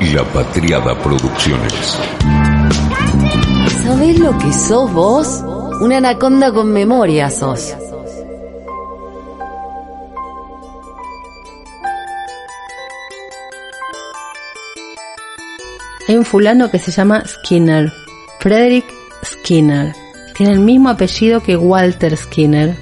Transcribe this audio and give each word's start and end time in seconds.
La 0.00 0.24
Patriada 0.32 0.96
Producciones. 0.96 1.98
¿Sabés 3.82 4.18
lo 4.20 4.38
que 4.38 4.52
sos 4.52 4.92
vos? 4.92 5.42
Una 5.80 5.96
anaconda 5.96 6.52
con 6.52 6.72
memoria 6.72 7.28
sos. 7.30 7.74
Hay 16.06 16.16
un 16.16 16.24
fulano 16.24 16.70
que 16.70 16.78
se 16.78 16.92
llama 16.92 17.24
Skinner, 17.26 17.92
Frederick 18.38 18.86
Skinner. 19.24 19.94
Tiene 20.36 20.52
el 20.52 20.60
mismo 20.60 20.90
apellido 20.90 21.42
que 21.42 21.56
Walter 21.56 22.16
Skinner, 22.16 22.76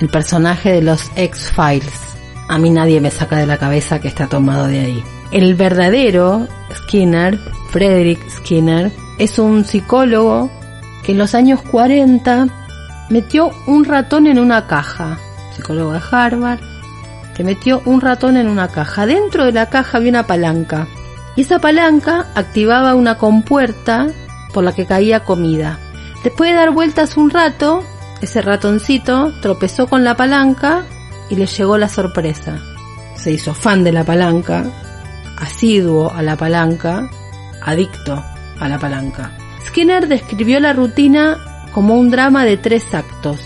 el 0.00 0.08
personaje 0.08 0.72
de 0.72 0.82
los 0.82 1.10
X-Files. 1.16 2.00
A 2.48 2.58
mí 2.58 2.68
nadie 2.68 3.00
me 3.00 3.10
saca 3.10 3.38
de 3.38 3.46
la 3.46 3.56
cabeza 3.56 4.00
que 4.00 4.08
está 4.08 4.28
tomado 4.28 4.66
de 4.66 4.80
ahí. 4.80 5.04
El 5.32 5.54
verdadero 5.54 6.48
Skinner, 6.74 7.38
Frederick 7.70 8.20
Skinner, 8.28 8.90
es 9.18 9.38
un 9.38 9.64
psicólogo 9.64 10.50
que 11.04 11.12
en 11.12 11.18
los 11.18 11.36
años 11.36 11.62
40 11.62 12.48
metió 13.10 13.52
un 13.66 13.84
ratón 13.84 14.26
en 14.26 14.40
una 14.40 14.66
caja. 14.66 15.18
Psicólogo 15.54 15.92
de 15.92 16.00
Harvard, 16.10 16.58
que 17.36 17.44
metió 17.44 17.80
un 17.84 18.00
ratón 18.00 18.36
en 18.36 18.48
una 18.48 18.68
caja. 18.68 19.06
Dentro 19.06 19.44
de 19.44 19.52
la 19.52 19.66
caja 19.66 19.98
había 19.98 20.10
una 20.10 20.26
palanca. 20.26 20.88
Y 21.36 21.42
esa 21.42 21.60
palanca 21.60 22.26
activaba 22.34 22.96
una 22.96 23.16
compuerta 23.16 24.08
por 24.52 24.64
la 24.64 24.74
que 24.74 24.86
caía 24.86 25.20
comida. 25.20 25.78
Después 26.24 26.50
de 26.50 26.56
dar 26.56 26.72
vueltas 26.72 27.16
un 27.16 27.30
rato, 27.30 27.84
ese 28.20 28.42
ratoncito 28.42 29.32
tropezó 29.40 29.86
con 29.86 30.02
la 30.02 30.16
palanca 30.16 30.82
y 31.30 31.36
le 31.36 31.46
llegó 31.46 31.78
la 31.78 31.88
sorpresa. 31.88 32.58
Se 33.14 33.30
hizo 33.30 33.54
fan 33.54 33.84
de 33.84 33.92
la 33.92 34.04
palanca, 34.04 34.64
asiduo 35.40 36.12
a 36.12 36.22
la 36.22 36.36
palanca, 36.36 37.10
adicto 37.62 38.22
a 38.60 38.68
la 38.68 38.78
palanca. 38.78 39.32
Skinner 39.66 40.08
describió 40.08 40.60
la 40.60 40.72
rutina 40.72 41.66
como 41.72 41.94
un 41.94 42.10
drama 42.10 42.44
de 42.44 42.56
tres 42.56 42.94
actos. 42.94 43.40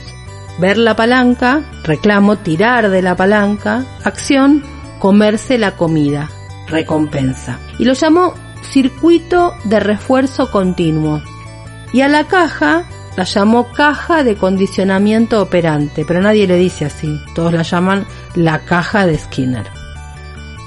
Ver 0.59 0.79
la 0.79 0.95
palanca, 0.95 1.63
reclamo, 1.83 2.37
tirar 2.37 2.89
de 2.91 3.03
la 3.03 3.17
palanca, 3.17 3.85
acción, 4.05 4.63
comerse 4.99 5.59
la 5.59 5.73
comida, 5.73 6.31
recompensa. 6.69 7.59
Y 7.79 7.85
lo 7.85 7.95
llamó 7.95 8.35
circuito 8.63 9.55
de 9.65 9.81
refuerzo 9.81 10.51
continuo. 10.51 11.23
Y 11.93 12.01
a 12.01 12.09
la 12.09 12.25
caja 12.25 12.85
la 13.17 13.25
llamó 13.25 13.71
caja 13.73 14.25
de 14.25 14.37
condicionamiento 14.37 15.41
operante, 15.41 16.05
pero 16.05 16.21
nadie 16.21 16.47
le 16.47 16.57
dice 16.57 16.87
así, 16.87 17.21
todos 17.35 17.53
la 17.53 17.63
llaman 17.63 18.07
la 18.35 18.61
caja 18.61 19.07
de 19.07 19.19
Skinner. 19.19 19.84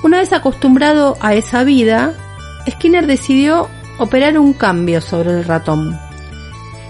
Una 0.03 0.17
vez 0.19 0.31
acostumbrado 0.33 1.17
a 1.21 1.33
esa 1.33 1.63
vida, 1.63 2.13
Skinner 2.69 3.07
decidió 3.07 3.69
operar 3.97 4.37
un 4.37 4.53
cambio 4.53 5.01
sobre 5.01 5.31
el 5.31 5.43
ratón. 5.43 5.99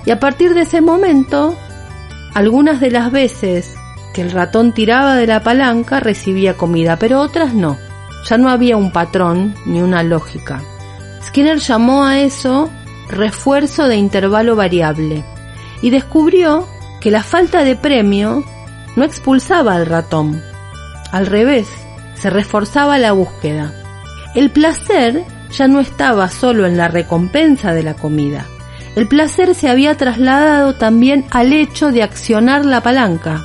Y 0.05 0.11
a 0.11 0.19
partir 0.19 0.53
de 0.53 0.61
ese 0.61 0.81
momento, 0.81 1.55
algunas 2.33 2.79
de 2.79 2.91
las 2.91 3.11
veces 3.11 3.75
que 4.13 4.21
el 4.21 4.31
ratón 4.31 4.73
tiraba 4.73 5.15
de 5.15 5.27
la 5.27 5.41
palanca 5.43 5.99
recibía 5.99 6.55
comida, 6.55 6.97
pero 6.97 7.19
otras 7.21 7.53
no. 7.53 7.77
Ya 8.29 8.37
no 8.37 8.49
había 8.49 8.75
un 8.75 8.91
patrón 8.91 9.55
ni 9.65 9.81
una 9.81 10.03
lógica. 10.03 10.61
Skinner 11.23 11.59
llamó 11.59 12.05
a 12.05 12.19
eso 12.19 12.69
refuerzo 13.09 13.87
de 13.87 13.95
intervalo 13.95 14.55
variable 14.55 15.23
y 15.81 15.91
descubrió 15.91 16.67
que 16.99 17.11
la 17.11 17.23
falta 17.23 17.63
de 17.63 17.75
premio 17.75 18.43
no 18.95 19.03
expulsaba 19.03 19.75
al 19.75 19.85
ratón. 19.85 20.41
Al 21.11 21.25
revés, 21.25 21.67
se 22.19 22.29
reforzaba 22.29 22.97
la 22.97 23.11
búsqueda. 23.11 23.73
El 24.35 24.49
placer 24.49 25.23
ya 25.51 25.67
no 25.67 25.79
estaba 25.79 26.29
solo 26.29 26.65
en 26.65 26.77
la 26.77 26.87
recompensa 26.87 27.73
de 27.73 27.83
la 27.83 27.93
comida. 27.93 28.45
El 28.95 29.07
placer 29.07 29.53
se 29.55 29.69
había 29.69 29.95
trasladado 29.95 30.75
también 30.75 31.25
al 31.31 31.53
hecho 31.53 31.91
de 31.91 32.03
accionar 32.03 32.65
la 32.65 32.81
palanca. 32.81 33.43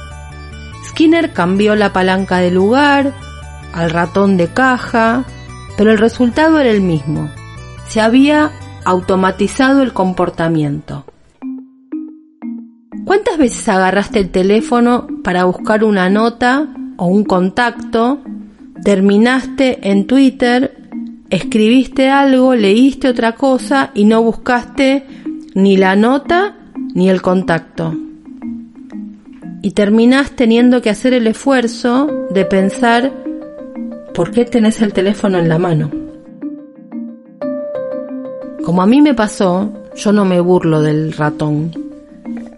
Skinner 0.88 1.32
cambió 1.32 1.76
la 1.76 1.92
palanca 1.92 2.38
de 2.38 2.50
lugar, 2.50 3.12
al 3.72 3.91
ratón 3.91 4.36
de 4.36 4.48
caja, 4.48 5.25
pero 5.76 5.92
el 5.92 5.98
resultado 5.98 6.58
era 6.58 6.70
el 6.70 6.80
mismo. 6.80 7.30
Se 7.88 8.00
había 8.00 8.50
automatizado 8.84 9.82
el 9.82 9.92
comportamiento. 9.92 11.04
¿Cuántas 13.04 13.36
veces 13.36 13.69
agarraste 13.69 14.20
el 14.20 14.30
teléfono 14.30 15.06
para 15.22 15.44
buscar 15.44 15.84
una 15.84 16.08
nota 16.08 16.69
o 16.96 17.06
un 17.06 17.25
contacto? 17.25 18.20
Terminaste 18.84 19.91
en 19.91 20.06
Twitter, 20.06 20.76
escribiste 21.31 22.09
algo, 22.09 22.54
leíste 22.54 23.09
otra 23.09 23.37
cosa 23.37 23.91
y 23.94 24.04
no 24.04 24.22
buscaste 24.22 25.04
ni 25.54 25.76
la 25.76 25.94
nota 25.94 26.56
ni 26.94 27.09
el 27.09 27.22
contacto. 27.22 27.94
Y 29.62 29.70
terminás 29.70 30.32
teniendo 30.32 30.82
que 30.82 30.91
hacer 30.91 31.15
el 31.15 31.28
esfuerzo 31.28 32.26
de 32.31 32.44
pensar 32.44 33.12
¿por 34.15 34.31
qué 34.32 34.44
tenés 34.44 34.82
el 34.82 34.93
teléfono 34.93 35.38
en 35.38 35.49
la 35.49 35.59
mano? 35.59 35.91
Como 38.64 38.82
a 38.82 38.87
mí 38.87 39.00
me 39.00 39.14
pasó, 39.14 39.72
yo 39.94 40.12
no 40.12 40.25
me 40.25 40.41
burlo 40.41 40.82
del 40.82 41.12
ratón 41.12 41.70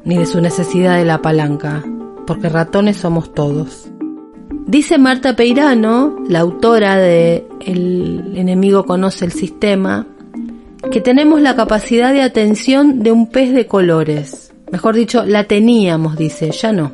ni 0.04 0.18
de 0.18 0.26
su 0.26 0.40
necesidad 0.40 0.96
de 0.96 1.04
la 1.04 1.22
palanca, 1.22 1.82
porque 2.26 2.48
ratones 2.48 2.98
somos 2.98 3.32
todos. 3.34 3.88
Dice 4.66 4.96
Marta 4.96 5.36
Peirano, 5.36 6.16
la 6.28 6.40
autora 6.40 6.96
de 6.96 7.46
El 7.60 8.32
enemigo 8.36 8.84
conoce 8.84 9.26
el 9.26 9.32
sistema, 9.32 10.06
que 10.90 11.00
tenemos 11.00 11.40
la 11.42 11.54
capacidad 11.54 12.12
de 12.12 12.22
atención 12.22 13.02
de 13.02 13.12
un 13.12 13.28
pez 13.28 13.52
de 13.52 13.66
colores. 13.66 14.52
Mejor 14.72 14.96
dicho, 14.96 15.24
la 15.24 15.44
teníamos, 15.44 16.16
dice, 16.16 16.50
ya 16.50 16.72
no. 16.72 16.92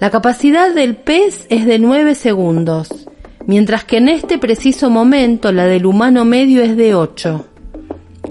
La 0.00 0.10
capacidad 0.10 0.74
del 0.74 0.96
pez 0.96 1.46
es 1.50 1.66
de 1.66 1.78
9 1.78 2.14
segundos, 2.14 2.88
mientras 3.46 3.84
que 3.84 3.98
en 3.98 4.08
este 4.08 4.38
preciso 4.38 4.88
momento 4.88 5.52
la 5.52 5.66
del 5.66 5.86
humano 5.86 6.24
medio 6.24 6.62
es 6.62 6.76
de 6.76 6.94
8. 6.94 7.46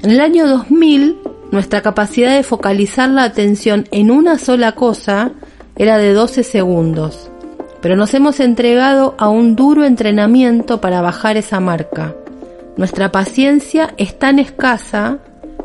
En 0.01 0.11
el 0.11 0.19
año 0.19 0.47
2000 0.47 1.17
nuestra 1.51 1.84
capacidad 1.84 2.35
de 2.35 2.41
focalizar 2.41 3.11
la 3.11 3.23
atención 3.23 3.88
en 3.91 4.09
una 4.09 4.40
sola 4.40 4.72
cosa 4.72 5.31
era 5.75 6.00
de 6.00 6.13
12 6.13 6.44
segundos, 6.44 7.29
pero 7.84 7.98
nos 7.98 8.14
hemos 8.14 8.40
entregado 8.40 9.14
a 9.18 9.28
un 9.28 9.58
duro 9.58 9.84
entrenamiento 9.84 10.80
para 10.80 11.02
bajar 11.02 11.36
esa 11.36 11.60
marca. 11.60 12.16
Nuestra 12.78 13.12
paciencia 13.12 13.94
es 13.98 14.18
tan 14.18 14.40
escasa 14.40 15.18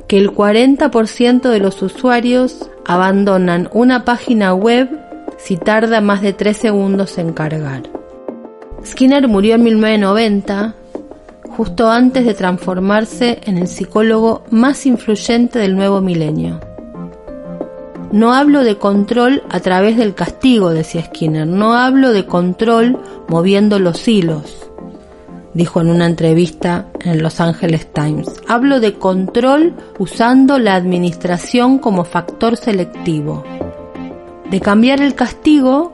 que 0.09 0.19
el 0.19 0.33
40% 0.33 1.49
de 1.49 1.61
los 1.61 1.81
usuarios 1.81 2.69
abandonan 2.85 3.69
una 3.73 4.05
página 4.05 4.53
web 4.53 4.91
si 5.39 5.57
tarda 5.57 6.01
más 6.01 6.21
de 6.21 6.33
3 6.33 6.57
segundos 6.57 7.19
en 7.19 7.33
cargar. 7.33 7.85
Skinner 8.85 9.29
murió 9.29 9.55
en 9.55 9.63
1990 9.63 10.75
justo 11.51 11.89
antes 11.89 12.27
de 12.27 12.35
transformarse 12.35 13.39
en 13.45 13.59
el 13.59 13.69
psicólogo 13.69 14.43
más 14.51 14.87
influyente 14.87 15.61
del 15.61 15.77
nuevo 15.77 16.01
milenio. 16.01 16.68
No 18.11 18.33
hablo 18.33 18.65
de 18.65 18.79
control 18.79 19.43
a 19.51 19.61
través 19.61 19.99
del 19.99 20.15
castigo, 20.15 20.71
decía 20.71 21.05
Skinner, 21.05 21.47
no 21.47 21.75
hablo 21.75 22.13
de 22.13 22.25
control 22.25 22.99
moviendo 23.29 23.79
los 23.79 24.09
hilos, 24.09 24.71
dijo 25.53 25.83
en 25.83 25.91
una 25.91 26.07
entrevista 26.07 26.87
en 27.01 27.23
Los 27.23 27.39
Angeles 27.39 27.93
Times. 27.93 28.41
Hablo 28.49 28.81
de 28.81 28.95
control 28.95 29.75
usando 29.99 30.59
la 30.59 30.75
administración 30.75 31.79
como 31.79 32.05
factor 32.05 32.57
selectivo, 32.57 33.45
de 34.51 34.61
cambiar 34.61 35.03
el 35.03 35.15
castigo 35.15 35.93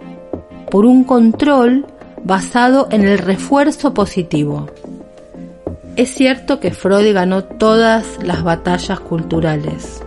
por 0.71 0.87
un 0.87 1.03
control 1.03 1.85
basado 2.23 2.87
en 2.93 3.05
el 3.05 3.19
refuerzo 3.19 3.93
positivo. 3.93 4.69
Es 5.97 6.15
cierto 6.15 6.61
que 6.61 6.71
Freud 6.71 7.13
ganó 7.13 7.43
todas 7.43 8.19
las 8.23 8.45
batallas 8.45 9.01
culturales, 9.01 10.05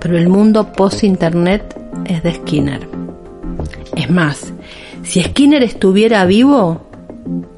pero 0.00 0.16
el 0.18 0.28
mundo 0.28 0.72
post-internet 0.72 1.78
es 2.06 2.22
de 2.22 2.34
Skinner. 2.34 2.88
Es 3.96 4.10
más, 4.10 4.52
si 5.02 5.22
Skinner 5.22 5.62
estuviera 5.62 6.24
vivo, 6.26 6.82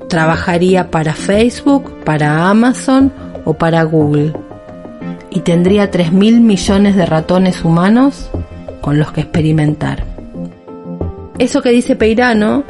trabajaría 0.08 0.90
para 0.90 1.14
Facebook, 1.14 1.92
para 2.04 2.48
Amazon 2.48 3.12
o 3.44 3.54
para 3.54 3.82
Google 3.82 4.32
y 5.30 5.40
tendría 5.40 5.90
3 5.90 6.12
mil 6.12 6.40
millones 6.40 6.96
de 6.96 7.06
ratones 7.06 7.64
humanos 7.64 8.30
con 8.80 8.98
los 8.98 9.12
que 9.12 9.20
experimentar. 9.20 10.04
Eso 11.38 11.62
que 11.62 11.70
dice 11.70 11.94
Peirano 11.94 12.64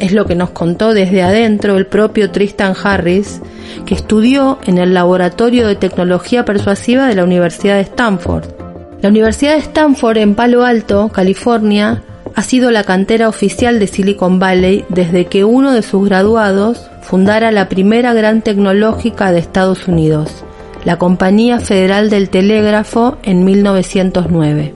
es 0.00 0.12
lo 0.12 0.26
que 0.26 0.34
nos 0.34 0.50
contó 0.50 0.92
desde 0.92 1.22
adentro 1.22 1.76
el 1.76 1.86
propio 1.86 2.30
Tristan 2.30 2.74
Harris, 2.82 3.40
que 3.86 3.94
estudió 3.94 4.58
en 4.66 4.78
el 4.78 4.92
Laboratorio 4.92 5.66
de 5.66 5.76
Tecnología 5.76 6.44
Persuasiva 6.44 7.06
de 7.06 7.14
la 7.14 7.24
Universidad 7.24 7.76
de 7.76 7.82
Stanford. 7.82 8.65
La 9.02 9.10
Universidad 9.10 9.52
de 9.52 9.58
Stanford 9.58 10.16
en 10.16 10.34
Palo 10.34 10.64
Alto, 10.64 11.10
California, 11.10 12.02
ha 12.34 12.42
sido 12.42 12.70
la 12.70 12.84
cantera 12.84 13.28
oficial 13.28 13.78
de 13.78 13.86
Silicon 13.86 14.38
Valley 14.38 14.84
desde 14.88 15.26
que 15.26 15.44
uno 15.44 15.72
de 15.72 15.82
sus 15.82 16.08
graduados 16.08 16.90
fundara 17.02 17.50
la 17.52 17.68
primera 17.68 18.14
gran 18.14 18.42
tecnológica 18.42 19.32
de 19.32 19.38
Estados 19.38 19.86
Unidos, 19.86 20.44
la 20.84 20.98
Compañía 20.98 21.60
Federal 21.60 22.10
del 22.10 22.30
Telégrafo 22.30 23.18
en 23.22 23.44
1909. 23.44 24.74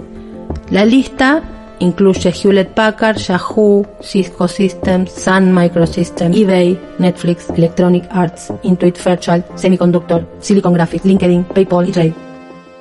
La 0.71 0.85
lista 0.85 1.43
incluye 1.79 2.31
Hewlett 2.31 2.75
Packard, 2.75 3.17
Yahoo, 3.17 3.87
Cisco 4.01 4.49
Systems, 4.49 5.13
Sun 5.13 5.55
Microsystems, 5.55 6.37
eBay, 6.37 6.79
Netflix, 6.99 7.49
Electronic 7.57 8.05
Arts, 8.11 8.53
Intuit 8.63 8.97
Fairchild, 8.97 9.45
Semiconductor, 9.55 10.27
Silicon 10.41 10.75
Graphics, 10.75 11.07
LinkedIn, 11.07 11.45
PayPal 11.45 11.89
y 11.89 11.93
Trade. 11.93 12.30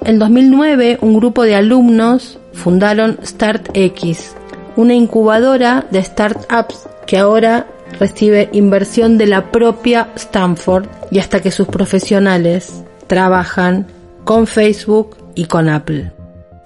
En 0.01 0.17
2009, 0.19 0.99
un 1.01 1.15
grupo 1.15 1.43
de 1.43 1.55
alumnos 1.55 2.39
fundaron 2.53 3.19
StartX, 3.23 4.35
una 4.75 4.93
incubadora 4.93 5.85
de 5.91 6.03
startups 6.03 6.87
que 7.05 7.17
ahora 7.17 7.67
recibe 7.99 8.49
inversión 8.53 9.17
de 9.17 9.25
la 9.25 9.51
propia 9.51 10.09
Stanford 10.15 10.87
y 11.11 11.19
hasta 11.19 11.41
que 11.41 11.51
sus 11.51 11.67
profesionales 11.67 12.83
trabajan 13.07 13.87
con 14.23 14.47
Facebook 14.47 15.17
y 15.35 15.45
con 15.45 15.69
Apple. 15.69 16.11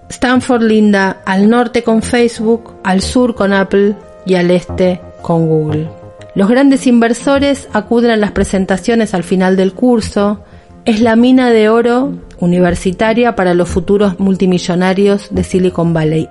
Stanford 0.09 0.63
linda 0.63 1.21
al 1.25 1.50
norte 1.50 1.81
con 1.83 2.01
Facebook, 2.01 2.75
al 2.83 3.01
sur 3.01 3.36
con 3.36 3.53
Apple 3.53 3.95
y 4.25 4.36
al 4.36 4.51
este 4.51 5.01
con 5.21 5.47
Google. 5.47 5.89
Los 6.36 6.50
grandes 6.50 6.88
inversores 6.88 7.68
acuden 7.74 8.12
a 8.12 8.18
las 8.18 8.31
presentaciones 8.31 9.13
al 9.13 9.24
final 9.24 9.56
del 9.56 9.74
curso. 9.74 10.44
Es 10.85 11.00
la 11.00 11.15
mina 11.15 11.50
de 11.50 11.69
oro 11.69 12.12
universitaria 12.39 13.38
para 13.38 13.53
los 13.53 13.69
futuros 13.69 14.19
multimillonarios 14.19 15.30
de 15.31 15.45
Silicon 15.45 15.94
Valley. 15.94 16.27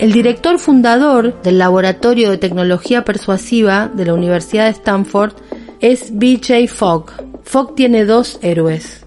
El 0.00 0.10
director 0.10 0.58
fundador 0.58 1.40
del 1.42 1.58
Laboratorio 1.58 2.28
de 2.28 2.38
Tecnología 2.38 3.04
Persuasiva 3.04 3.88
de 3.94 4.06
la 4.06 4.14
Universidad 4.14 4.64
de 4.64 4.72
Stanford 4.72 5.32
es 5.78 6.10
BJ 6.12 6.66
Fogg. 6.66 7.12
Fogg 7.44 7.76
tiene 7.76 8.04
dos 8.04 8.40
héroes. 8.42 9.06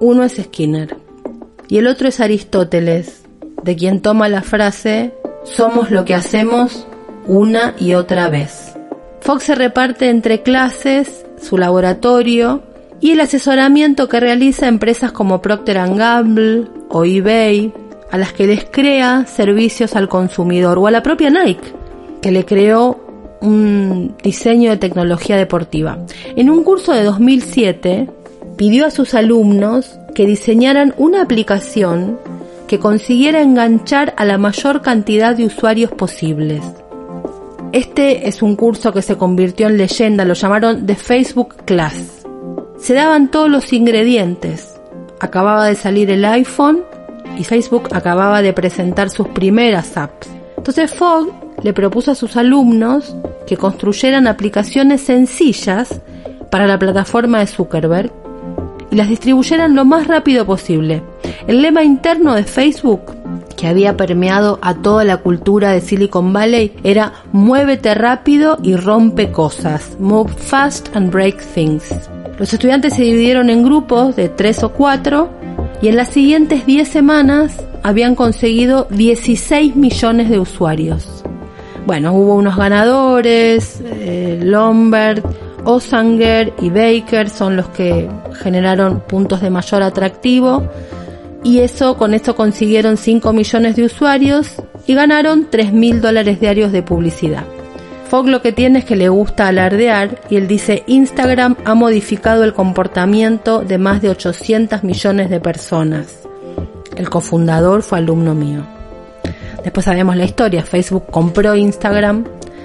Uno 0.00 0.24
es 0.24 0.34
Skinner 0.34 0.96
y 1.68 1.78
el 1.78 1.86
otro 1.86 2.08
es 2.08 2.18
Aristóteles, 2.18 3.22
de 3.62 3.76
quien 3.76 4.00
toma 4.00 4.28
la 4.28 4.42
frase 4.42 5.14
somos 5.44 5.92
lo 5.92 6.04
que 6.04 6.14
hacemos 6.14 6.88
una 7.28 7.76
y 7.78 7.94
otra 7.94 8.28
vez. 8.28 8.74
Fox 9.20 9.44
se 9.44 9.54
reparte 9.54 10.10
entre 10.10 10.42
clases, 10.42 11.24
su 11.40 11.56
laboratorio 11.56 12.73
y 13.00 13.12
el 13.12 13.20
asesoramiento 13.20 14.08
que 14.08 14.20
realiza 14.20 14.68
empresas 14.68 15.12
como 15.12 15.42
Procter 15.42 15.76
Gamble 15.76 16.68
o 16.88 17.04
eBay, 17.04 17.72
a 18.10 18.18
las 18.18 18.32
que 18.32 18.46
les 18.46 18.64
crea 18.64 19.26
servicios 19.26 19.96
al 19.96 20.08
consumidor 20.08 20.78
o 20.78 20.86
a 20.86 20.90
la 20.90 21.02
propia 21.02 21.30
Nike, 21.30 21.72
que 22.22 22.30
le 22.30 22.44
creó 22.44 23.00
un 23.40 24.16
diseño 24.22 24.70
de 24.70 24.76
tecnología 24.76 25.36
deportiva. 25.36 25.98
En 26.36 26.48
un 26.48 26.64
curso 26.64 26.92
de 26.92 27.04
2007 27.04 28.08
pidió 28.56 28.86
a 28.86 28.90
sus 28.90 29.14
alumnos 29.14 29.98
que 30.14 30.26
diseñaran 30.26 30.94
una 30.96 31.22
aplicación 31.22 32.18
que 32.66 32.78
consiguiera 32.78 33.42
enganchar 33.42 34.14
a 34.16 34.24
la 34.24 34.38
mayor 34.38 34.80
cantidad 34.80 35.36
de 35.36 35.46
usuarios 35.46 35.90
posibles. 35.90 36.62
Este 37.72 38.28
es 38.28 38.40
un 38.40 38.56
curso 38.56 38.92
que 38.92 39.02
se 39.02 39.16
convirtió 39.16 39.66
en 39.66 39.76
leyenda, 39.76 40.24
lo 40.24 40.34
llamaron 40.34 40.86
The 40.86 40.94
Facebook 40.94 41.56
Class. 41.64 42.23
Se 42.84 42.92
daban 42.92 43.30
todos 43.30 43.48
los 43.48 43.72
ingredientes. 43.72 44.78
Acababa 45.18 45.66
de 45.66 45.74
salir 45.74 46.10
el 46.10 46.22
iPhone 46.22 46.82
y 47.38 47.44
Facebook 47.44 47.88
acababa 47.92 48.42
de 48.42 48.52
presentar 48.52 49.08
sus 49.08 49.26
primeras 49.28 49.96
apps. 49.96 50.28
Entonces 50.58 50.92
Fogg 50.92 51.32
le 51.62 51.72
propuso 51.72 52.10
a 52.10 52.14
sus 52.14 52.36
alumnos 52.36 53.16
que 53.46 53.56
construyeran 53.56 54.26
aplicaciones 54.26 55.00
sencillas 55.00 56.02
para 56.50 56.66
la 56.66 56.78
plataforma 56.78 57.38
de 57.38 57.46
Zuckerberg 57.46 58.12
y 58.90 58.96
las 58.96 59.08
distribuyeran 59.08 59.74
lo 59.74 59.86
más 59.86 60.06
rápido 60.06 60.44
posible. 60.44 61.02
El 61.46 61.62
lema 61.62 61.84
interno 61.84 62.34
de 62.34 62.44
Facebook, 62.44 63.14
que 63.56 63.66
había 63.66 63.96
permeado 63.96 64.58
a 64.62 64.74
toda 64.74 65.04
la 65.04 65.18
cultura 65.18 65.72
de 65.72 65.80
Silicon 65.80 66.32
Valley, 66.32 66.72
era 66.84 67.12
muévete 67.32 67.94
rápido 67.94 68.58
y 68.62 68.76
rompe 68.76 69.30
cosas. 69.30 69.96
Move 69.98 70.32
fast 70.32 70.94
and 70.94 71.10
break 71.10 71.42
things. 71.54 71.92
Los 72.38 72.52
estudiantes 72.52 72.94
se 72.94 73.02
dividieron 73.02 73.48
en 73.50 73.62
grupos 73.62 74.16
de 74.16 74.28
tres 74.28 74.62
o 74.64 74.70
cuatro 74.70 75.30
y 75.80 75.88
en 75.88 75.96
las 75.96 76.08
siguientes 76.08 76.66
10 76.66 76.88
semanas 76.88 77.56
habían 77.82 78.14
conseguido 78.14 78.86
16 78.90 79.76
millones 79.76 80.30
de 80.30 80.38
usuarios. 80.40 81.24
Bueno, 81.86 82.14
hubo 82.14 82.34
unos 82.34 82.56
ganadores, 82.56 83.82
eh, 83.84 84.40
Lombard, 84.42 85.22
Osanger 85.64 86.52
y 86.60 86.70
Baker 86.70 87.28
son 87.28 87.56
los 87.56 87.68
que 87.68 88.08
generaron 88.42 89.00
puntos 89.00 89.40
de 89.40 89.50
mayor 89.50 89.82
atractivo 89.82 90.68
y 91.44 91.60
eso 91.60 91.96
con 91.96 92.14
esto 92.14 92.34
consiguieron 92.34 92.96
5 92.96 93.32
millones 93.32 93.76
de 93.76 93.84
usuarios 93.84 94.56
y 94.86 94.94
ganaron 94.94 95.48
3 95.50 95.72
mil 95.72 96.00
dólares 96.00 96.40
diarios 96.40 96.72
de 96.72 96.82
publicidad. 96.82 97.44
Fogg 98.08 98.28
lo 98.28 98.42
que 98.42 98.52
tiene 98.52 98.80
es 98.80 98.84
que 98.84 98.96
le 98.96 99.08
gusta 99.08 99.48
alardear 99.48 100.20
y 100.30 100.36
él 100.36 100.48
dice 100.48 100.82
Instagram 100.86 101.56
ha 101.64 101.74
modificado 101.74 102.44
el 102.44 102.54
comportamiento 102.54 103.60
de 103.60 103.78
más 103.78 104.00
de 104.02 104.08
800 104.08 104.82
millones 104.84 105.30
de 105.30 105.40
personas. 105.40 106.20
El 106.96 107.10
cofundador 107.10 107.82
fue 107.82 107.98
alumno 107.98 108.34
mío. 108.34 108.62
Después 109.62 109.84
sabemos 109.84 110.16
la 110.16 110.24
historia, 110.24 110.62
Facebook 110.62 111.06
compró 111.10 111.54
Instagram 111.54 112.24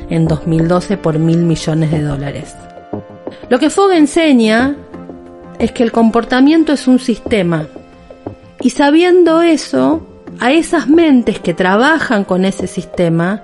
en 0.10 0.28
2012 0.28 0.98
por 0.98 1.20
mil 1.20 1.40
millones 1.40 1.92
de 1.92 2.02
dólares. 2.02 2.56
Lo 3.50 3.60
que 3.60 3.70
Fogg 3.70 3.92
enseña 3.92 4.76
es 5.58 5.72
que 5.72 5.84
el 5.84 5.92
comportamiento 5.92 6.74
es 6.74 6.88
un 6.88 7.00
sistema. 7.00 7.68
Y 8.62 8.72
sabiendo 8.72 9.42
eso, 9.42 10.06
a 10.40 10.52
esas 10.52 10.88
mentes 10.88 11.40
que 11.40 11.54
trabajan 11.54 12.24
con 12.24 12.46
ese 12.46 12.68
sistema, 12.68 13.42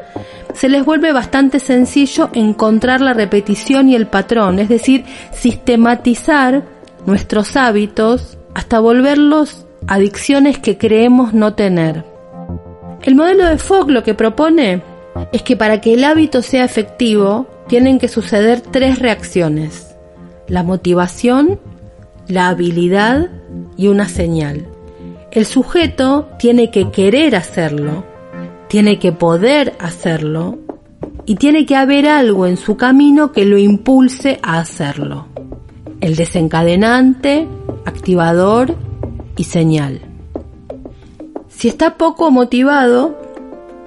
se 0.54 0.70
les 0.70 0.86
vuelve 0.86 1.12
bastante 1.12 1.60
sencillo 1.60 2.30
encontrar 2.34 3.02
la 3.02 3.14
repetición 3.14 3.90
y 3.90 3.96
el 3.96 4.08
patrón, 4.08 4.60
es 4.60 4.70
decir, 4.70 5.06
sistematizar 5.32 6.64
nuestros 7.06 7.56
hábitos 7.56 8.38
hasta 8.54 8.80
volverlos 8.80 9.66
adicciones 9.88 10.60
que 10.60 10.78
creemos 10.78 11.34
no 11.34 11.54
tener. 11.54 12.06
El 13.02 13.16
modelo 13.16 13.46
de 13.46 13.58
Fogg 13.58 13.90
lo 13.90 14.04
que 14.04 14.14
propone 14.14 14.82
es 15.32 15.44
que 15.44 15.56
para 15.56 15.82
que 15.82 15.94
el 15.94 16.04
hábito 16.04 16.42
sea 16.42 16.64
efectivo 16.64 17.48
tienen 17.68 18.00
que 18.00 18.08
suceder 18.08 18.62
tres 18.62 19.00
reacciones 19.00 19.96
la 20.48 20.64
motivación, 20.64 21.60
la 22.28 22.50
habilidad 22.50 23.30
y 23.78 23.88
una 23.88 24.08
señal. 24.08 24.68
El 25.36 25.46
sujeto 25.46 26.30
tiene 26.40 26.72
que 26.72 26.92
querer 26.92 27.36
hacerlo, 27.36 28.06
tiene 28.70 29.00
que 29.00 29.12
poder 29.12 29.76
hacerlo 29.80 30.60
y 31.26 31.36
tiene 31.36 31.66
que 31.66 31.76
haber 31.76 32.08
algo 32.08 32.48
en 32.48 32.56
su 32.56 32.78
camino 32.78 33.34
que 33.34 33.44
lo 33.44 33.58
impulse 33.58 34.40
a 34.42 34.60
hacerlo. 34.60 35.28
El 36.00 36.16
desencadenante, 36.16 37.50
activador 37.84 38.78
y 39.36 39.44
señal. 39.44 40.00
Si 41.50 41.68
está 41.68 41.98
poco 41.98 42.32
motivado, 42.32 43.20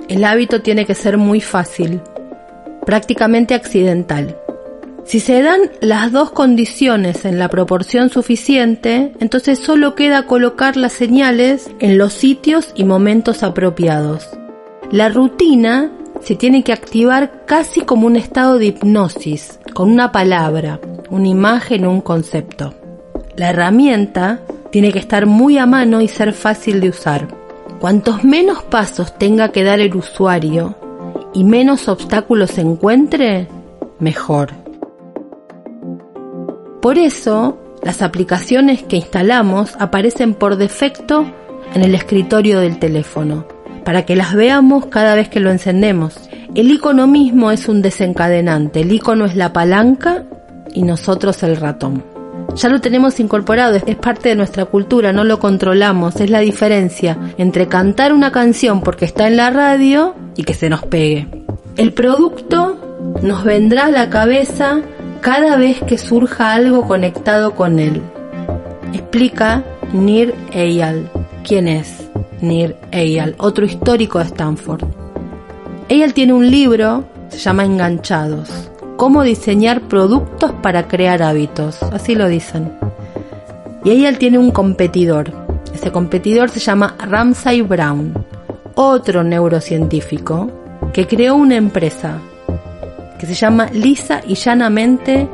el 0.08 0.24
hábito 0.24 0.60
tiene 0.60 0.84
que 0.84 0.94
ser 0.94 1.16
muy 1.16 1.40
fácil, 1.40 2.02
prácticamente 2.84 3.54
accidental. 3.54 4.36
Si 5.08 5.20
se 5.20 5.40
dan 5.40 5.70
las 5.80 6.12
dos 6.12 6.32
condiciones 6.32 7.24
en 7.24 7.38
la 7.38 7.48
proporción 7.48 8.10
suficiente, 8.10 9.14
entonces 9.20 9.58
solo 9.58 9.94
queda 9.94 10.26
colocar 10.26 10.76
las 10.76 10.92
señales 10.92 11.70
en 11.78 11.96
los 11.96 12.12
sitios 12.12 12.72
y 12.74 12.84
momentos 12.84 13.42
apropiados. 13.42 14.28
La 14.92 15.08
rutina 15.08 15.90
se 16.20 16.34
tiene 16.34 16.62
que 16.62 16.74
activar 16.74 17.46
casi 17.46 17.80
como 17.80 18.06
un 18.06 18.16
estado 18.16 18.58
de 18.58 18.66
hipnosis, 18.66 19.58
con 19.72 19.90
una 19.90 20.12
palabra, 20.12 20.78
una 21.08 21.28
imagen 21.28 21.86
o 21.86 21.90
un 21.90 22.02
concepto. 22.02 22.74
La 23.34 23.48
herramienta 23.48 24.42
tiene 24.70 24.92
que 24.92 24.98
estar 24.98 25.24
muy 25.24 25.56
a 25.56 25.64
mano 25.64 26.02
y 26.02 26.08
ser 26.08 26.34
fácil 26.34 26.82
de 26.82 26.90
usar. 26.90 27.28
Cuantos 27.80 28.24
menos 28.24 28.62
pasos 28.64 29.18
tenga 29.18 29.52
que 29.52 29.64
dar 29.64 29.80
el 29.80 29.96
usuario 29.96 30.76
y 31.32 31.44
menos 31.44 31.88
obstáculos 31.88 32.58
encuentre, 32.58 33.48
mejor. 34.00 34.67
Por 36.80 36.98
eso, 36.98 37.58
las 37.82 38.02
aplicaciones 38.02 38.82
que 38.82 38.96
instalamos 38.96 39.74
aparecen 39.78 40.34
por 40.34 40.56
defecto 40.56 41.26
en 41.74 41.82
el 41.82 41.94
escritorio 41.94 42.60
del 42.60 42.78
teléfono, 42.78 43.46
para 43.84 44.04
que 44.04 44.16
las 44.16 44.34
veamos 44.34 44.86
cada 44.86 45.14
vez 45.14 45.28
que 45.28 45.40
lo 45.40 45.50
encendemos. 45.50 46.28
El 46.54 46.70
icono 46.70 47.06
mismo 47.06 47.50
es 47.50 47.68
un 47.68 47.82
desencadenante, 47.82 48.80
el 48.80 48.92
icono 48.92 49.26
es 49.26 49.36
la 49.36 49.52
palanca 49.52 50.24
y 50.72 50.82
nosotros 50.82 51.42
el 51.42 51.56
ratón. 51.56 52.04
Ya 52.54 52.68
lo 52.68 52.80
tenemos 52.80 53.20
incorporado, 53.20 53.76
es 53.76 53.96
parte 53.96 54.30
de 54.30 54.36
nuestra 54.36 54.64
cultura, 54.64 55.12
no 55.12 55.24
lo 55.24 55.38
controlamos, 55.38 56.20
es 56.20 56.30
la 56.30 56.40
diferencia 56.40 57.18
entre 57.36 57.68
cantar 57.68 58.12
una 58.12 58.32
canción 58.32 58.80
porque 58.80 59.04
está 59.04 59.26
en 59.26 59.36
la 59.36 59.50
radio 59.50 60.14
y 60.36 60.44
que 60.44 60.54
se 60.54 60.70
nos 60.70 60.84
pegue. 60.84 61.28
El 61.76 61.92
producto 61.92 62.76
nos 63.22 63.44
vendrá 63.44 63.86
a 63.86 63.90
la 63.90 64.10
cabeza 64.10 64.80
cada 65.20 65.56
vez 65.56 65.82
que 65.82 65.98
surja 65.98 66.52
algo 66.52 66.86
conectado 66.86 67.54
con 67.54 67.78
él. 67.78 68.02
Explica 68.92 69.64
Nir 69.92 70.34
Eyal. 70.52 71.10
¿Quién 71.44 71.68
es 71.68 72.08
Nir 72.40 72.76
Eyal? 72.92 73.34
Otro 73.38 73.64
histórico 73.64 74.18
de 74.18 74.26
Stanford. 74.26 74.84
Eyal 75.88 76.14
tiene 76.14 76.32
un 76.32 76.50
libro, 76.50 77.04
se 77.28 77.38
llama 77.38 77.64
Enganchados. 77.64 78.70
Cómo 78.96 79.22
diseñar 79.22 79.82
productos 79.82 80.52
para 80.62 80.88
crear 80.88 81.22
hábitos. 81.22 81.82
Así 81.82 82.14
lo 82.14 82.28
dicen. 82.28 82.72
Y 83.84 83.90
Eyal 83.90 84.18
tiene 84.18 84.38
un 84.38 84.50
competidor. 84.50 85.32
Ese 85.74 85.92
competidor 85.92 86.50
se 86.50 86.60
llama 86.60 86.96
Ramsay 86.98 87.62
Brown, 87.62 88.12
otro 88.74 89.22
neurocientífico 89.22 90.50
que 90.92 91.06
creó 91.06 91.36
una 91.36 91.56
empresa 91.56 92.18
que 93.18 93.26
se 93.26 93.34
llama 93.34 93.68
lisa 93.72 94.22
y 94.26 94.34
llanamente 94.34 95.28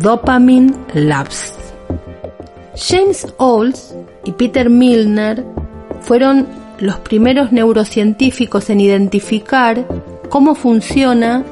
Dopamine 0.00 0.72
Labs. 0.94 1.54
James 2.76 3.26
Olds 3.38 3.94
y 4.24 4.32
Peter 4.32 4.70
Milner 4.70 5.44
fueron 6.00 6.46
los 6.78 6.96
primeros 6.98 7.52
neurocientíficos 7.52 8.68
en 8.70 8.80
identificar 8.80 9.86
cómo 10.28 10.54
funciona 10.54 11.44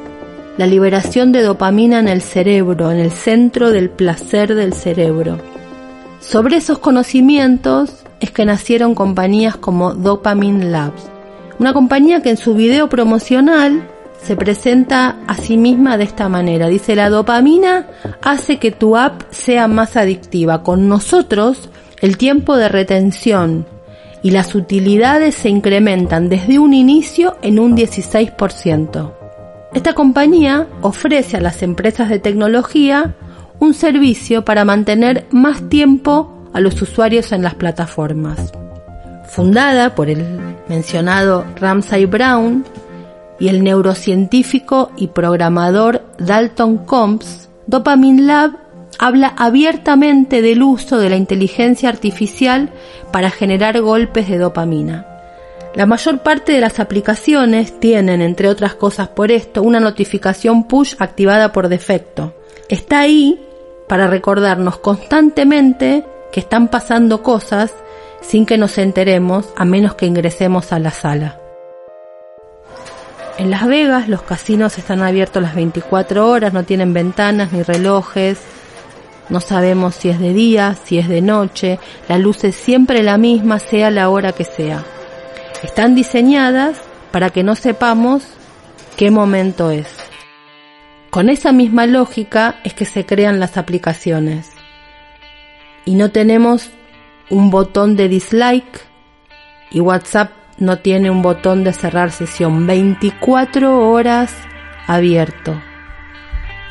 la 0.59 0.67
liberación 0.67 1.33
de 1.33 1.43
dopamina 1.43 1.99
en 1.99 2.09
el 2.09 2.23
cerebro, 2.23 2.91
en 2.91 2.99
el 2.99 3.11
centro 3.11 3.71
del 3.71 3.91
placer 3.91 4.55
del 4.55 4.73
cerebro. 4.73 5.39
Sobre 6.21 6.57
esos 6.57 6.79
conocimientos 6.79 8.05
es 8.21 8.31
que 8.31 8.45
nacieron 8.45 8.95
compañías 8.95 9.57
como 9.57 9.95
Dopamine 9.95 10.67
Labs, 10.67 11.11
una 11.59 11.73
compañía 11.73 12.23
que 12.23 12.31
en 12.31 12.37
su 12.37 12.55
video 12.55 12.89
promocional 12.89 13.89
se 14.25 14.37
presenta 14.37 15.19
a 15.27 15.35
sí 15.35 15.57
misma 15.57 15.99
de 15.99 16.05
esta 16.05 16.29
manera. 16.29 16.69
Dice, 16.69 16.97
la 16.97 17.11
dopamina 17.11 17.87
hace 18.23 18.59
que 18.59 18.71
tu 18.71 18.97
app 18.97 19.23
sea 19.31 19.69
más 19.69 19.97
adictiva. 19.97 20.63
Con 20.63 20.89
nosotros, 20.89 21.69
el 22.01 22.17
tiempo 22.17 22.57
de 22.57 22.69
retención 22.69 23.67
y 24.23 24.31
las 24.31 24.55
utilidades 24.55 25.35
se 25.35 25.51
incrementan 25.51 26.31
desde 26.31 26.59
un 26.59 26.73
inicio 26.73 27.37
en 27.43 27.59
un 27.59 27.77
16%. 27.77 29.13
Esta 29.75 29.93
compañía 29.93 30.69
ofrece 30.81 31.37
a 31.37 31.41
las 31.41 31.63
empresas 31.63 32.09
de 32.09 32.19
tecnología 32.19 33.15
un 33.59 33.75
servicio 33.75 34.45
para 34.45 34.65
mantener 34.65 35.27
más 35.31 35.69
tiempo 35.69 36.49
a 36.55 36.61
los 36.61 36.81
usuarios 36.81 37.33
en 37.33 37.43
las 37.43 37.55
plataformas. 37.55 38.53
Fundada 39.27 39.95
por 39.95 40.09
el 40.09 40.25
mencionado 40.69 41.45
Ramsay 41.61 42.07
Brown, 42.07 42.65
y 43.39 43.49
el 43.49 43.63
neurocientífico 43.63 44.91
y 44.97 45.09
programador 45.09 46.05
Dalton 46.19 46.79
Combs, 46.79 47.49
Dopamine 47.67 48.23
Lab 48.23 48.65
habla 48.99 49.35
abiertamente 49.37 50.43
del 50.43 50.63
uso 50.63 50.99
de 50.99 51.11
la 51.11 51.17
inteligencia 51.17 51.89
artificial 51.89 52.71
para 53.13 53.31
generar 53.31 53.81
golpes 53.81 54.29
de 54.29 54.39
dopamina. 54.39 55.07
La 55.75 55.87
mayor 55.87 56.21
parte 56.21 56.53
de 56.53 56.61
las 56.61 56.79
aplicaciones 56.79 57.81
tienen, 57.81 58.23
entre 58.23 58.49
otras 58.49 58.77
cosas 58.77 59.09
por 59.09 59.33
esto, 59.33 59.63
una 59.63 59.81
notificación 59.81 60.69
push 60.69 60.95
activada 61.01 61.51
por 61.51 61.69
defecto. 61.69 62.35
Está 62.69 63.01
ahí 63.01 63.41
para 63.89 64.07
recordarnos 64.07 64.79
constantemente 64.79 66.05
que 66.33 66.41
están 66.41 66.69
pasando 66.69 67.23
cosas 67.23 67.75
sin 68.21 68.47
que 68.47 68.57
nos 68.57 68.79
enteremos 68.79 69.49
a 69.57 69.65
menos 69.65 69.95
que 69.95 70.07
ingresemos 70.07 70.73
a 70.73 70.79
la 70.79 70.91
sala. 70.91 71.44
En 73.37 73.51
Las 73.51 73.67
Vegas 73.67 74.09
los 74.09 74.23
casinos 74.23 74.79
están 74.79 75.03
abiertos 75.03 75.43
las 75.43 75.57
24 75.57 76.29
horas, 76.29 76.53
no 76.53 76.63
tienen 76.63 76.93
ventanas 76.93 77.53
ni 77.53 77.63
relojes, 77.63 78.41
no 79.29 79.41
sabemos 79.41 79.97
si 79.97 80.09
es 80.09 80.21
de 80.21 80.33
día, 80.33 80.77
si 80.85 80.99
es 80.99 81.09
de 81.09 81.21
noche, 81.21 81.81
la 82.09 82.19
luz 82.19 82.45
es 82.45 82.55
siempre 82.55 83.03
la 83.03 83.19
misma, 83.19 83.59
sea 83.59 83.91
la 83.91 84.09
hora 84.09 84.33
que 84.33 84.45
sea. 84.45 84.85
Están 85.65 85.97
diseñadas 85.97 86.81
para 87.11 87.31
que 87.31 87.43
no 87.43 87.57
sepamos 87.57 88.25
qué 88.97 89.11
momento 89.11 89.71
es. 89.71 89.89
Con 91.11 91.29
esa 91.29 91.53
misma 91.53 91.87
lógica 91.87 92.61
es 92.63 92.75
que 92.75 92.85
se 92.85 93.05
crean 93.05 93.41
las 93.41 93.57
aplicaciones. 93.57 94.51
Y 95.85 95.97
no 95.97 96.11
tenemos 96.11 96.71
un 97.31 97.51
botón 97.51 97.97
de 97.97 98.09
dislike 98.09 98.81
y 99.71 99.81
WhatsApp 99.81 100.44
no 100.59 100.79
tiene 100.79 101.11
un 101.11 101.23
botón 101.23 101.65
de 101.65 101.73
cerrar 101.73 102.11
sesión, 102.11 102.67
24 102.67 103.91
horas 103.91 104.35
abierto, 104.87 105.61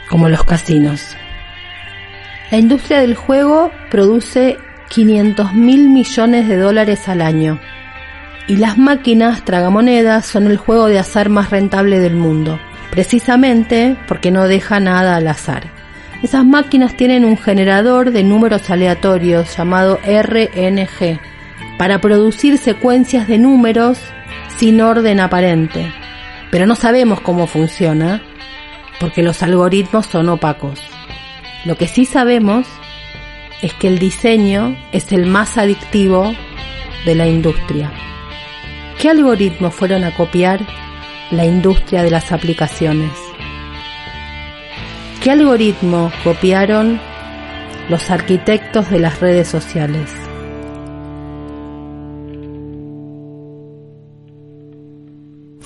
como 0.10 0.30
los 0.30 0.44
casinos. 0.44 1.16
La 2.52 2.58
industria 2.58 3.00
del 3.00 3.16
juego 3.16 3.72
produce 3.90 4.58
500 4.90 5.54
mil 5.54 5.90
millones 5.90 6.48
de 6.48 6.58
dólares 6.58 7.10
al 7.10 7.22
año 7.22 7.60
y 8.48 8.58
las 8.58 8.78
máquinas 8.78 9.44
tragamonedas 9.44 10.26
son 10.26 10.48
el 10.48 10.58
juego 10.58 10.88
de 10.88 11.00
azar 11.00 11.30
más 11.30 11.50
rentable 11.50 12.00
del 12.00 12.16
mundo, 12.16 12.60
precisamente 12.92 13.98
porque 14.08 14.32
no 14.32 14.48
deja 14.48 14.80
nada 14.80 15.16
al 15.16 15.28
azar. 15.28 15.64
Esas 16.22 16.46
máquinas 16.46 16.96
tienen 16.96 17.26
un 17.26 17.38
generador 17.38 18.12
de 18.12 18.24
números 18.24 18.70
aleatorios 18.70 19.58
llamado 19.58 20.00
RNG, 20.06 21.20
para 21.78 22.00
producir 22.00 22.58
secuencias 22.58 23.28
de 23.28 23.38
números 23.38 24.00
sin 24.58 24.82
orden 24.82 25.20
aparente. 25.20 25.92
Pero 26.52 26.66
no 26.66 26.76
sabemos 26.76 27.22
cómo 27.22 27.48
funciona 27.48 28.22
porque 29.00 29.24
los 29.24 29.42
algoritmos 29.44 30.06
son 30.06 30.30
opacos. 30.30 30.80
Lo 31.66 31.78
que 31.78 31.88
sí 31.88 32.06
sabemos 32.06 32.68
es 33.62 33.74
que 33.74 33.88
el 33.88 33.98
diseño 33.98 34.78
es 34.92 35.12
el 35.12 35.26
más 35.26 35.58
adictivo 35.58 36.34
de 37.06 37.16
la 37.16 37.28
industria. 37.28 37.92
¿Qué 39.02 39.10
algoritmos 39.10 39.74
fueron 39.74 40.04
a 40.04 40.16
copiar 40.16 40.62
la 41.32 41.46
industria 41.46 42.04
de 42.04 42.12
las 42.12 42.32
aplicaciones? 42.32 43.12
¿Qué 45.22 45.32
algoritmo 45.32 46.12
copiaron 46.24 47.00
los 47.90 48.10
arquitectos 48.12 48.90
de 48.90 49.00
las 49.00 49.20
redes 49.20 49.48
sociales? 49.48 50.23